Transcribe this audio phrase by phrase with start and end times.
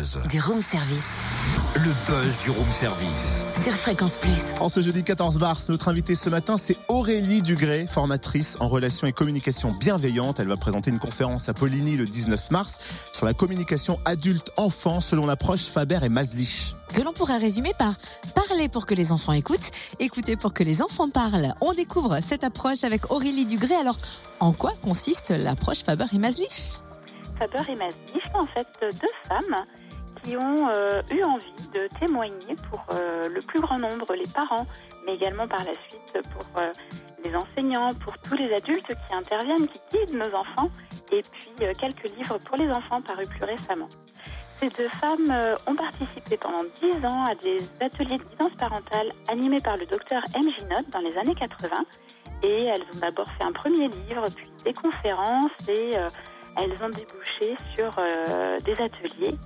[0.00, 0.18] buzz.
[0.28, 1.10] Du room service
[1.74, 3.44] Le buzz du room service.
[3.62, 4.54] sur Fréquence Plus.
[4.60, 9.06] En ce jeudi 14 mars, notre invitée ce matin, c'est Aurélie Dugré, formatrice en relations
[9.06, 10.40] et communication bienveillante.
[10.40, 12.78] Elle va présenter une conférence à Poligny le 19 mars
[13.12, 16.74] sur la communication adulte-enfant selon l'approche Faber et Maslich.
[16.94, 17.92] que l'on pourrait résumer par
[18.34, 21.54] parler pour que les enfants écoutent, écouter pour que les enfants parlent.
[21.60, 23.74] On découvre cette approche avec Aurélie Dugré.
[23.74, 23.98] Alors,
[24.40, 26.80] en quoi consiste l'approche Faber et Maslich
[27.40, 29.64] Faber et Maslich, en fait, deux femmes
[30.22, 34.66] qui ont euh, eu envie de témoigner pour euh, le plus grand nombre, les parents,
[35.06, 36.70] mais également par la suite pour euh,
[37.24, 40.70] les enseignants, pour tous les adultes qui interviennent, qui guident nos enfants,
[41.12, 43.88] et puis quelques livres pour les enfants parus plus récemment.
[44.58, 45.34] Ces deux femmes
[45.66, 50.22] ont participé pendant dix ans à des ateliers de guidance parentale animés par le docteur
[50.34, 50.42] M.
[50.58, 51.70] Ginot dans les années 80.
[52.42, 55.92] Et elles ont d'abord fait un premier livre, puis des conférences, et
[56.56, 59.36] elles ont débouché sur euh, des ateliers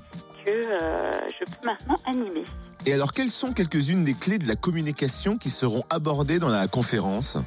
[0.45, 2.45] que euh, je peux maintenant animer.
[2.87, 6.69] Et alors, quelles sont quelques-unes des clés de la communication qui seront abordées dans la
[6.69, 7.39] conférence?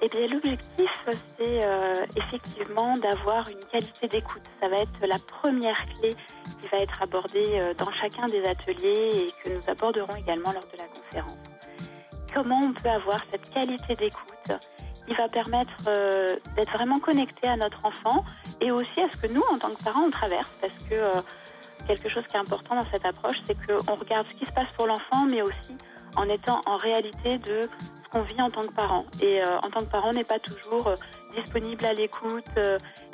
[0.00, 0.90] Eh bien, l'objectif,
[1.36, 4.42] c'est euh, effectivement d'avoir une qualité d'écoute.
[4.60, 6.10] Ça va être la première clé
[6.60, 10.62] qui va être abordée euh, dans chacun des ateliers et que nous aborderons également lors
[10.62, 11.38] de la conférence.
[12.32, 14.58] Comment on peut avoir cette qualité d'écoute?
[15.08, 18.24] Qui va permettre euh, d'être vraiment connecté à notre enfant
[18.60, 21.20] et aussi à ce que nous, en tant que parents, on traverse parce que euh,
[21.86, 24.66] quelque chose qui est important dans cette approche, c'est qu'on regarde ce qui se passe
[24.76, 25.76] pour l'enfant, mais aussi
[26.16, 29.04] en étant en réalité de ce qu'on vit en tant que parent.
[29.22, 30.94] Et euh, en tant que parent, on n'est pas toujours euh,
[31.36, 32.44] disponible à l'écoute